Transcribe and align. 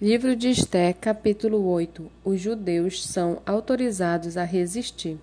Livro 0.00 0.36
de 0.36 0.48
Esté, 0.48 0.92
capítulo 0.92 1.66
8 1.66 2.08
Os 2.24 2.40
judeus 2.40 3.04
são 3.04 3.42
autorizados 3.44 4.36
a 4.36 4.44
resistir. 4.44 5.18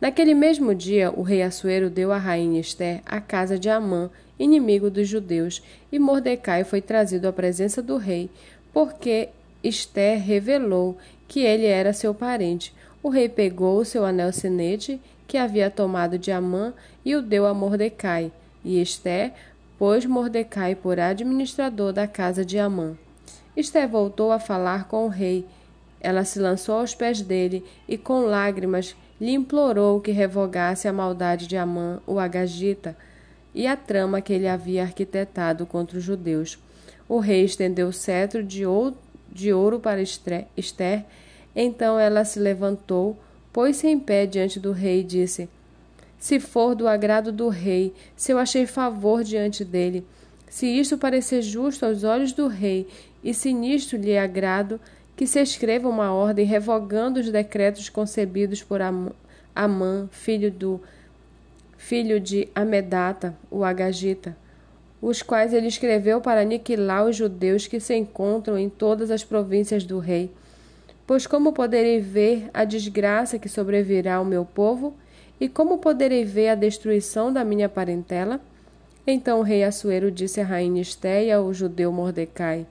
Naquele 0.00 0.34
mesmo 0.34 0.74
dia, 0.74 1.12
o 1.16 1.22
rei 1.22 1.40
Assuero 1.40 1.88
deu 1.88 2.10
à 2.10 2.18
rainha 2.18 2.60
Esté 2.60 3.00
a 3.06 3.20
casa 3.20 3.56
de 3.56 3.70
Amã, 3.70 4.10
inimigo 4.36 4.90
dos 4.90 5.06
judeus, 5.06 5.62
e 5.92 6.00
Mordecai 6.00 6.64
foi 6.64 6.80
trazido 6.80 7.28
à 7.28 7.32
presença 7.32 7.80
do 7.80 7.96
rei, 7.96 8.28
porque 8.72 9.28
Esté 9.62 10.16
revelou 10.16 10.98
que 11.28 11.38
ele 11.38 11.66
era 11.66 11.92
seu 11.92 12.12
parente. 12.12 12.74
O 13.04 13.08
rei 13.08 13.28
pegou 13.28 13.78
o 13.78 13.84
seu 13.84 14.04
anel 14.04 14.32
sinete, 14.32 15.00
que 15.28 15.38
havia 15.38 15.70
tomado 15.70 16.18
de 16.18 16.32
Amã, 16.32 16.74
e 17.04 17.14
o 17.14 17.22
deu 17.22 17.46
a 17.46 17.54
Mordecai. 17.54 18.32
E 18.64 18.80
Esté 18.80 19.32
pôs 19.78 20.04
Mordecai 20.04 20.74
por 20.74 20.98
administrador 20.98 21.92
da 21.92 22.08
casa 22.08 22.44
de 22.44 22.58
Amã. 22.58 22.96
Esté 23.56 23.86
voltou 23.86 24.32
a 24.32 24.38
falar 24.38 24.88
com 24.88 25.04
o 25.04 25.08
rei. 25.08 25.46
Ela 26.00 26.24
se 26.24 26.38
lançou 26.38 26.76
aos 26.76 26.94
pés 26.94 27.20
dele 27.20 27.64
e, 27.86 27.98
com 27.98 28.22
lágrimas, 28.22 28.96
lhe 29.20 29.32
implorou 29.32 30.00
que 30.00 30.10
revogasse 30.10 30.88
a 30.88 30.92
maldade 30.92 31.46
de 31.46 31.56
Amã, 31.56 32.00
o 32.06 32.18
Agagita, 32.18 32.96
e 33.54 33.66
a 33.66 33.76
trama 33.76 34.20
que 34.20 34.32
ele 34.32 34.48
havia 34.48 34.82
arquitetado 34.82 35.66
contra 35.66 35.98
os 35.98 36.04
judeus. 36.04 36.58
O 37.08 37.18
rei 37.18 37.44
estendeu 37.44 37.88
o 37.88 37.92
cetro 37.92 38.42
de 38.42 38.64
ouro, 38.64 38.96
de 39.30 39.52
ouro 39.52 39.78
para 39.78 40.02
Esther. 40.02 41.04
Então 41.54 42.00
ela 42.00 42.24
se 42.24 42.38
levantou, 42.38 43.18
pôs-se 43.52 43.86
em 43.86 43.98
pé 43.98 44.24
diante 44.24 44.58
do 44.58 44.72
rei 44.72 45.00
e 45.00 45.04
disse: 45.04 45.48
Se 46.18 46.40
for 46.40 46.74
do 46.74 46.88
agrado 46.88 47.30
do 47.30 47.48
rei, 47.48 47.94
se 48.16 48.32
eu 48.32 48.38
achei 48.38 48.66
favor 48.66 49.22
diante 49.22 49.62
dele, 49.64 50.06
se 50.48 50.66
isto 50.66 50.96
parecer 50.96 51.42
justo 51.42 51.84
aos 51.84 52.02
olhos 52.04 52.32
do 52.32 52.46
rei 52.46 52.86
e 53.22 53.32
se 53.32 53.52
nisto 53.52 53.96
lhe 53.96 54.16
agrado, 54.16 54.80
que 55.16 55.26
se 55.26 55.40
escreva 55.40 55.88
uma 55.88 56.12
ordem 56.12 56.44
revogando 56.44 57.20
os 57.20 57.30
decretos 57.30 57.88
concebidos 57.88 58.62
por 58.62 58.80
Amã, 59.54 60.08
filho 60.10 60.50
do 60.50 60.80
filho 61.76 62.18
de 62.18 62.48
Amedata, 62.54 63.36
o 63.50 63.64
Agagita, 63.64 64.36
os 65.00 65.20
quais 65.20 65.52
ele 65.52 65.66
escreveu 65.66 66.20
para 66.20 66.42
aniquilar 66.42 67.04
os 67.04 67.16
judeus 67.16 67.66
que 67.66 67.80
se 67.80 67.94
encontram 67.94 68.56
em 68.56 68.68
todas 68.68 69.10
as 69.10 69.24
províncias 69.24 69.84
do 69.84 69.98
rei. 69.98 70.30
Pois 71.06 71.26
como 71.26 71.52
poderei 71.52 72.00
ver 72.00 72.48
a 72.54 72.64
desgraça 72.64 73.38
que 73.38 73.48
sobrevirá 73.48 74.14
ao 74.14 74.24
meu 74.24 74.44
povo? 74.44 74.94
E 75.40 75.48
como 75.48 75.78
poderei 75.78 76.24
ver 76.24 76.50
a 76.50 76.54
destruição 76.54 77.32
da 77.32 77.44
minha 77.44 77.68
parentela? 77.68 78.40
Então 79.04 79.40
o 79.40 79.42
rei 79.42 79.64
Assuero 79.64 80.10
disse 80.10 80.40
à 80.40 80.44
rainha 80.44 80.80
Esté 80.80 81.24
e 81.24 81.32
ao 81.32 81.52
judeu 81.52 81.90
Mordecai: 81.90 82.64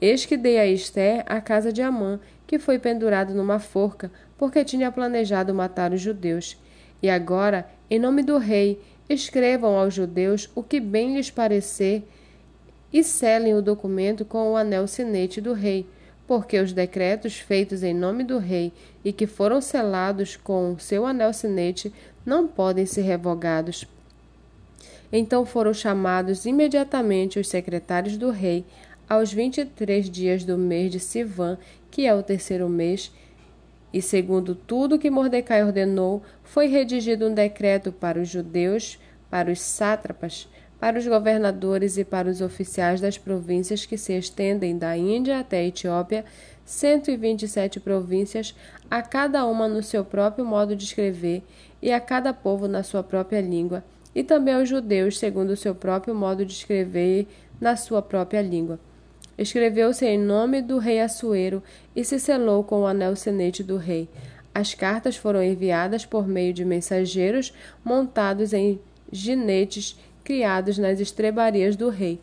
Eis 0.00 0.26
que 0.26 0.36
dei 0.36 0.58
a 0.58 0.66
Esther 0.66 1.24
a 1.26 1.40
casa 1.40 1.72
de 1.72 1.80
Amã, 1.80 2.20
que 2.46 2.58
foi 2.58 2.78
pendurado 2.78 3.34
numa 3.34 3.58
forca, 3.58 4.10
porque 4.36 4.64
tinha 4.64 4.92
planejado 4.92 5.54
matar 5.54 5.92
os 5.92 6.00
judeus. 6.00 6.56
E 7.02 7.08
agora, 7.08 7.68
em 7.90 7.98
nome 7.98 8.22
do 8.22 8.38
rei, 8.38 8.80
escrevam 9.08 9.76
aos 9.76 9.94
judeus 9.94 10.50
o 10.54 10.62
que 10.62 10.80
bem 10.80 11.14
lhes 11.14 11.30
parecer 11.30 12.06
e 12.92 13.02
selem 13.02 13.54
o 13.54 13.62
documento 13.62 14.24
com 14.24 14.52
o 14.52 14.56
anel 14.56 14.86
sinete 14.86 15.40
do 15.40 15.52
rei, 15.52 15.86
porque 16.26 16.58
os 16.58 16.72
decretos 16.72 17.36
feitos 17.36 17.82
em 17.82 17.94
nome 17.94 18.24
do 18.24 18.38
rei 18.38 18.72
e 19.04 19.12
que 19.12 19.26
foram 19.26 19.60
selados 19.60 20.36
com 20.36 20.72
o 20.72 20.78
seu 20.78 21.06
anel 21.06 21.32
sinete 21.32 21.92
não 22.24 22.46
podem 22.46 22.84
ser 22.84 23.02
revogados. 23.02 23.86
Então 25.12 25.46
foram 25.46 25.72
chamados 25.72 26.46
imediatamente 26.46 27.38
os 27.38 27.48
secretários 27.48 28.16
do 28.16 28.30
rei, 28.30 28.64
aos 29.08 29.32
vinte 29.32 29.58
e 29.58 29.64
três 29.64 30.10
dias 30.10 30.44
do 30.44 30.58
mês 30.58 30.90
de 30.90 30.98
Sivan, 30.98 31.58
que 31.90 32.06
é 32.06 32.14
o 32.14 32.22
terceiro 32.22 32.68
mês, 32.68 33.12
e 33.92 34.02
segundo 34.02 34.54
tudo 34.54 34.98
que 34.98 35.08
Mordecai 35.08 35.64
ordenou, 35.64 36.22
foi 36.42 36.66
redigido 36.66 37.28
um 37.28 37.34
decreto 37.34 37.92
para 37.92 38.20
os 38.20 38.28
judeus, 38.28 38.98
para 39.30 39.50
os 39.50 39.60
sátrapas, 39.60 40.48
para 40.78 40.98
os 40.98 41.06
governadores 41.06 41.96
e 41.96 42.04
para 42.04 42.28
os 42.28 42.40
oficiais 42.40 43.00
das 43.00 43.16
províncias 43.16 43.86
que 43.86 43.96
se 43.96 44.12
estendem 44.12 44.76
da 44.76 44.96
Índia 44.96 45.38
até 45.38 45.58
a 45.58 45.64
Etiópia, 45.64 46.24
127 46.64 47.80
províncias, 47.80 48.54
a 48.90 49.00
cada 49.00 49.46
uma 49.46 49.68
no 49.68 49.82
seu 49.82 50.04
próprio 50.04 50.44
modo 50.44 50.76
de 50.76 50.84
escrever 50.84 51.42
e 51.80 51.92
a 51.92 52.00
cada 52.00 52.34
povo 52.34 52.68
na 52.68 52.82
sua 52.82 53.02
própria 53.02 53.40
língua, 53.40 53.84
e 54.14 54.22
também 54.22 54.54
aos 54.54 54.68
judeus 54.68 55.18
segundo 55.18 55.50
o 55.50 55.56
seu 55.56 55.74
próprio 55.74 56.14
modo 56.14 56.44
de 56.44 56.52
escrever 56.52 57.26
na 57.60 57.76
sua 57.76 58.02
própria 58.02 58.42
língua. 58.42 58.78
Escreveu-se 59.38 60.06
em 60.06 60.18
nome 60.18 60.62
do 60.62 60.78
rei 60.78 61.00
Assuero 61.00 61.62
e 61.94 62.04
se 62.04 62.18
selou 62.18 62.64
com 62.64 62.80
o 62.80 62.86
anel 62.86 63.14
senete 63.14 63.62
do 63.62 63.76
rei. 63.76 64.08
As 64.54 64.74
cartas 64.74 65.16
foram 65.16 65.42
enviadas 65.42 66.06
por 66.06 66.26
meio 66.26 66.52
de 66.54 66.64
mensageiros 66.64 67.52
montados 67.84 68.54
em 68.54 68.80
ginetes 69.12 69.98
criados 70.24 70.78
nas 70.78 70.98
estrebarias 70.98 71.76
do 71.76 71.90
rei. 71.90 72.18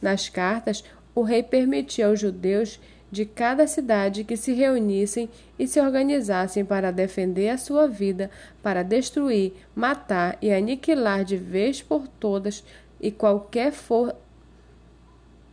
Nas 0.00 0.28
cartas, 0.28 0.84
o 1.14 1.22
rei 1.22 1.42
permitia 1.42 2.06
aos 2.06 2.20
judeus 2.20 2.78
de 3.10 3.24
cada 3.24 3.66
cidade 3.66 4.22
que 4.22 4.36
se 4.36 4.52
reunissem 4.52 5.28
e 5.58 5.66
se 5.66 5.80
organizassem 5.80 6.64
para 6.64 6.90
defender 6.90 7.48
a 7.48 7.56
sua 7.56 7.88
vida, 7.88 8.30
para 8.62 8.82
destruir, 8.82 9.54
matar 9.74 10.36
e 10.42 10.52
aniquilar 10.52 11.24
de 11.24 11.36
vez 11.36 11.80
por 11.80 12.06
todas 12.06 12.62
e 13.00 13.10
qualquer 13.10 13.72
for 13.72 14.14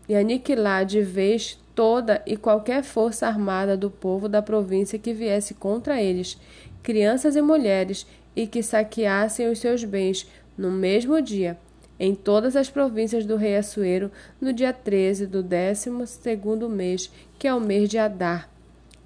e 0.08 0.16
aniquilar 0.16 0.86
de 0.86 1.02
vez 1.02 1.60
toda 1.74 2.22
e 2.26 2.38
qualquer 2.38 2.84
força 2.84 3.28
armada 3.28 3.76
do 3.76 3.90
povo 3.90 4.30
da 4.30 4.42
província 4.42 4.98
que 4.98 5.14
viesse 5.14 5.54
contra 5.54 6.02
eles, 6.02 6.38
crianças 6.82 7.36
e 7.36 7.42
mulheres, 7.42 8.08
e 8.36 8.46
que 8.46 8.62
saqueassem 8.62 9.50
os 9.50 9.60
seus 9.60 9.84
bens 9.84 10.28
no 10.58 10.70
mesmo 10.70 11.22
dia, 11.22 11.58
em 12.00 12.14
todas 12.14 12.56
as 12.56 12.70
províncias 12.70 13.26
do 13.26 13.38
rei 13.38 13.56
Assuero, 13.56 14.12
no 14.40 14.52
dia 14.52 14.74
13 14.74 15.26
do 15.26 15.42
décimo 15.42 16.06
segundo 16.06 16.70
mês, 16.70 17.10
que 17.40 17.48
é 17.48 17.54
o 17.54 17.62
mês 17.62 17.90
de 17.90 17.98
Adar. 17.98 18.50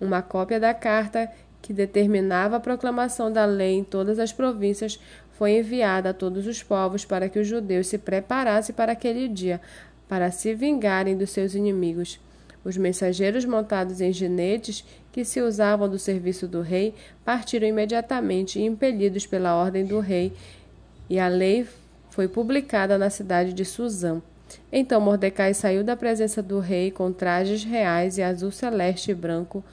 Uma 0.02 0.22
cópia 0.22 0.60
da 0.60 0.74
carta 0.74 1.31
que 1.62 1.74
determinava 1.74 2.56
a 2.56 2.60
proclamação 2.60 3.31
da 3.31 3.46
lei 3.46 3.76
em 3.76 3.84
todas 3.84 4.18
as 4.18 4.31
províncias 4.31 5.00
foi 5.34 5.58
enviada 5.58 6.10
a 6.10 6.14
todos 6.14 6.48
os 6.48 6.64
povos 6.64 7.06
para 7.06 7.30
que 7.30 7.40
os 7.40 7.48
judeus 7.48 7.88
se 7.88 7.98
preparassem 7.98 8.76
para 8.76 8.92
aquele 8.92 9.28
dia, 9.28 9.62
para 10.09 10.31
se 10.31 10.56
vingarem 10.56 11.16
dos 11.16 11.30
seus 11.30 11.53
inimigos. 11.53 12.20
Os 12.66 12.75
mensageiros 12.75 13.46
montados 13.46 14.02
em 14.02 14.12
ginetes, 14.12 14.84
que 15.12 15.24
se 15.24 15.40
usavam 15.40 15.88
do 15.88 15.97
serviço 15.97 16.47
do 16.47 16.62
rei, 16.62 16.94
partiram 17.24 17.68
imediatamente, 17.68 18.62
impelidos 18.62 19.25
pela 19.25 19.56
ordem 19.56 19.86
do 19.86 20.00
rei, 20.00 20.34
e 21.09 21.19
a 21.19 21.28
lei 21.28 21.66
foi 22.09 22.28
publicada 22.28 22.98
na 22.98 23.09
cidade 23.09 23.53
de 23.53 23.64
Suzã. 23.64 24.22
Então 24.72 25.00
Mordecai 25.00 25.53
saiu 25.53 25.84
da 25.84 25.96
presença 25.96 26.42
do 26.42 26.59
rei 26.59 26.90
com 26.92 27.14
trajes 27.14 27.64
reais 27.64 28.18
e 28.18 28.24
azul 28.24 28.52
celeste 28.52 29.12
e 29.12 29.16
branco, 29.16 29.64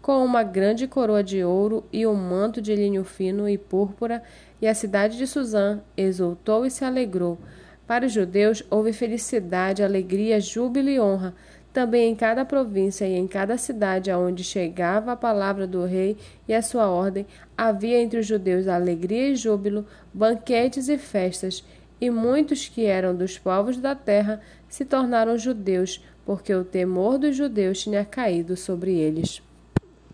com 0.00 0.24
uma 0.24 0.42
grande 0.42 0.86
coroa 0.86 1.22
de 1.22 1.44
ouro 1.44 1.84
e 1.92 2.06
um 2.06 2.14
manto 2.14 2.60
de 2.60 2.74
linho 2.74 3.04
fino 3.04 3.48
e 3.48 3.56
púrpura, 3.56 4.22
e 4.60 4.66
a 4.66 4.74
cidade 4.74 5.16
de 5.16 5.26
Suzã 5.26 5.80
exultou 5.96 6.66
e 6.66 6.70
se 6.70 6.84
alegrou. 6.84 7.38
Para 7.86 8.06
os 8.06 8.12
judeus 8.12 8.62
houve 8.70 8.92
felicidade, 8.92 9.82
alegria, 9.82 10.40
júbilo 10.40 10.88
e 10.88 10.98
honra, 10.98 11.34
também 11.72 12.12
em 12.12 12.14
cada 12.14 12.44
província 12.44 13.04
e 13.04 13.14
em 13.14 13.26
cada 13.26 13.58
cidade 13.58 14.10
aonde 14.10 14.44
chegava 14.44 15.12
a 15.12 15.16
palavra 15.16 15.66
do 15.66 15.84
rei 15.84 16.16
e 16.46 16.54
a 16.54 16.62
sua 16.62 16.88
ordem, 16.88 17.26
havia 17.56 18.00
entre 18.00 18.20
os 18.20 18.26
judeus 18.26 18.68
alegria 18.68 19.28
e 19.30 19.36
júbilo, 19.36 19.84
banquetes 20.12 20.88
e 20.88 20.96
festas, 20.96 21.64
e 22.00 22.08
muitos 22.10 22.68
que 22.68 22.86
eram 22.86 23.14
dos 23.14 23.38
povos 23.38 23.76
da 23.76 23.94
terra 23.94 24.40
se 24.68 24.84
tornaram 24.84 25.36
judeus, 25.36 26.02
porque 26.24 26.54
o 26.54 26.64
temor 26.64 27.18
dos 27.18 27.36
judeus 27.36 27.82
tinha 27.82 28.04
caído 28.04 28.56
sobre 28.56 28.92
eles. 28.92 29.42